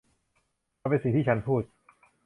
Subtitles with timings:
[0.81, 1.61] มันเป็นสิ่งที่ฉันพูด?